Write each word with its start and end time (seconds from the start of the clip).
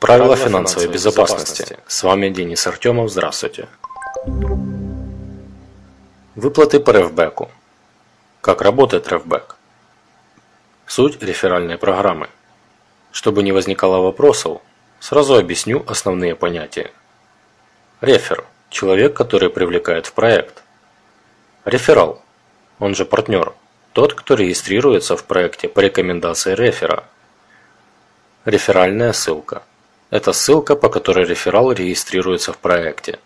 Правила 0.00 0.36
финансовой 0.36 0.88
безопасности. 0.88 1.78
С 1.86 2.02
вами 2.02 2.28
Денис 2.28 2.66
Артемов. 2.66 3.10
Здравствуйте. 3.10 3.68
Выплаты 6.34 6.80
по 6.80 6.90
рефбеку. 6.90 7.50
Как 8.40 8.60
работает 8.60 9.08
рефбек? 9.08 9.56
Суть 10.86 11.22
реферальной 11.22 11.78
программы. 11.78 12.28
Чтобы 13.12 13.42
не 13.42 13.52
возникало 13.52 13.98
вопросов, 13.98 14.60
сразу 15.00 15.36
объясню 15.36 15.82
основные 15.86 16.34
понятия. 16.34 16.90
Рефер– 18.00 18.44
человек, 18.68 19.14
который 19.16 19.48
привлекает 19.48 20.06
в 20.06 20.12
проект. 20.12 20.62
Реферал, 21.64 22.22
он 22.78 22.94
же 22.94 23.06
партнер, 23.06 23.54
тот, 23.92 24.12
кто 24.12 24.34
регистрируется 24.34 25.16
в 25.16 25.24
проекте 25.24 25.68
по 25.68 25.80
рекомендации 25.80 26.54
рефера. 26.54 27.04
Реферальная 28.44 29.12
ссылка– 29.12 29.62
это 30.14 30.32
ссылка, 30.32 30.76
по 30.76 30.88
которой 30.88 31.24
реферал 31.26 31.72
регистрируется 31.72 32.52
в 32.52 32.58
проекте. 32.58 33.18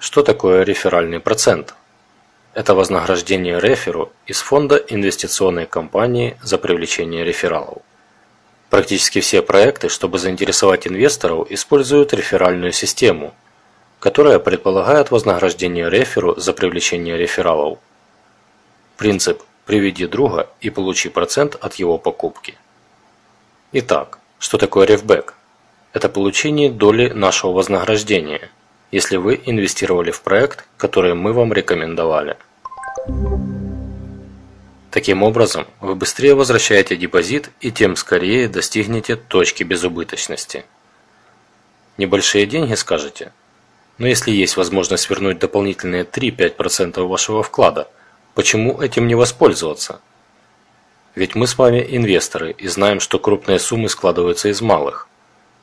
Что 0.00 0.24
такое 0.24 0.64
реферальный 0.64 1.20
процент? 1.20 1.74
Это 2.54 2.74
вознаграждение 2.74 3.60
реферу 3.60 4.10
из 4.26 4.40
фонда 4.40 4.74
инвестиционной 4.78 5.64
компании 5.66 6.36
за 6.42 6.58
привлечение 6.58 7.24
рефералов. 7.24 7.82
Практически 8.68 9.20
все 9.20 9.42
проекты, 9.42 9.88
чтобы 9.88 10.18
заинтересовать 10.18 10.88
инвесторов, 10.88 11.52
используют 11.52 12.12
реферальную 12.12 12.72
систему, 12.72 13.32
которая 14.00 14.40
предполагает 14.40 15.12
вознаграждение 15.12 15.88
реферу 15.88 16.34
за 16.34 16.52
привлечение 16.52 17.16
рефералов. 17.16 17.78
Принцип 18.96 19.40
«приведи 19.66 20.08
друга 20.08 20.50
и 20.60 20.68
получи 20.68 21.10
процент 21.10 21.54
от 21.54 21.74
его 21.74 21.96
покупки». 21.96 22.58
Итак, 23.70 24.18
что 24.40 24.58
такое 24.58 24.84
рефбэк? 24.84 25.36
Это 25.96 26.10
получение 26.10 26.70
доли 26.70 27.08
нашего 27.08 27.52
вознаграждения, 27.52 28.50
если 28.92 29.16
вы 29.16 29.40
инвестировали 29.46 30.10
в 30.10 30.20
проект, 30.20 30.66
который 30.76 31.14
мы 31.14 31.32
вам 31.32 31.54
рекомендовали. 31.54 32.36
Таким 34.90 35.22
образом, 35.22 35.66
вы 35.80 35.94
быстрее 35.94 36.34
возвращаете 36.34 36.96
депозит 36.96 37.48
и 37.62 37.72
тем 37.72 37.96
скорее 37.96 38.46
достигнете 38.46 39.16
точки 39.16 39.62
безубыточности. 39.62 40.66
Небольшие 41.96 42.44
деньги 42.44 42.74
скажете, 42.74 43.32
но 43.96 44.06
если 44.06 44.32
есть 44.32 44.58
возможность 44.58 45.08
вернуть 45.08 45.38
дополнительные 45.38 46.04
3-5% 46.04 47.00
вашего 47.08 47.42
вклада, 47.42 47.88
почему 48.34 48.82
этим 48.82 49.06
не 49.06 49.14
воспользоваться? 49.14 50.02
Ведь 51.14 51.34
мы 51.34 51.46
с 51.46 51.56
вами 51.56 51.82
инвесторы 51.88 52.50
и 52.50 52.68
знаем, 52.68 53.00
что 53.00 53.18
крупные 53.18 53.58
суммы 53.58 53.88
складываются 53.88 54.50
из 54.50 54.60
малых– 54.60 55.05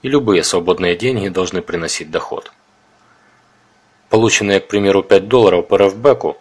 и 0.04 0.10
любые 0.10 0.44
свободные 0.44 0.96
деньги 0.96 1.30
должны 1.30 1.62
приносить 1.62 2.12
доход. 2.12 2.52
Полученные, 4.10 4.60
к 4.60 4.68
примеру, 4.68 5.02
5 5.02 5.28
долларов 5.28 5.68
по 5.68 5.76
рефбеку, 5.76 6.38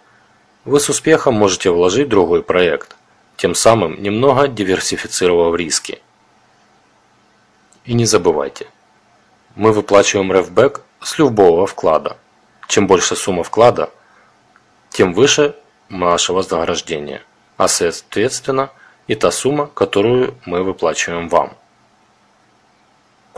вы 0.65 0.79
с 0.79 0.91
успехом 0.91 1.35
можете 1.35 1.71
вложить 1.71 2.09
другой 2.09 2.43
проект, 2.43 2.97
тем 3.37 3.55
самым 3.55 4.03
немного 4.03 4.49
диверсифицировав 4.49 5.57
риски. 5.57 6.03
И 7.85 7.95
не 7.95 8.05
забывайте, 8.05 8.67
мы 9.55 9.73
выплачиваем 9.73 10.33
рефбэк 10.33 10.83
с 11.01 11.19
любого 11.19 11.67
вклада. 11.67 12.19
Чем 12.69 12.87
больше 12.87 13.17
сумма 13.17 13.43
вклада, 13.43 13.91
тем 14.91 15.13
выше 15.15 15.57
наше 15.89 16.33
вознаграждение, 16.33 17.23
а 17.57 17.69
соответственно 17.69 18.71
и 19.07 19.15
та 19.15 19.31
сумма, 19.31 19.67
которую 19.67 20.35
мы 20.47 20.63
выплачиваем 20.63 21.29
вам. 21.29 21.57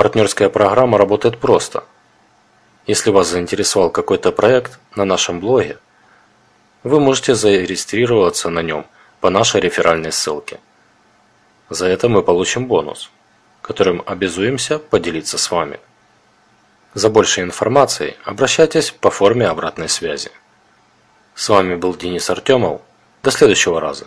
Партнерская 0.05 0.51
программа 0.51 0.99
работает 0.99 1.39
просто. 1.39 1.83
Если 2.87 3.09
вас 3.09 3.29
заинтересовал 3.29 3.89
какой-то 3.89 4.33
проект 4.33 4.79
на 4.95 5.07
нашем 5.07 5.41
блоге, 5.41 5.79
вы 6.83 7.01
можете 7.01 7.35
зарегистрироваться 7.35 8.51
на 8.51 8.61
нем 8.61 8.85
по 9.23 9.31
нашей 9.31 9.63
реферальной 9.63 10.13
ссылке. 10.13 10.61
За 11.71 11.87
это 11.87 12.11
мы 12.11 12.23
получим 12.23 12.67
бонус, 12.67 13.11
которым 13.63 14.03
обязуемся 14.05 14.79
поделиться 14.79 15.39
с 15.39 15.51
вами. 15.51 15.81
За 16.93 17.09
большей 17.09 17.43
информацией 17.43 18.19
обращайтесь 18.25 18.91
по 18.91 19.11
форме 19.11 19.49
обратной 19.49 19.89
связи. 19.89 20.31
С 21.35 21.49
вами 21.49 21.77
был 21.77 21.95
Денис 21.97 22.29
Артемов. 22.29 22.83
До 23.23 23.31
следующего 23.31 23.81
раза. 23.81 24.07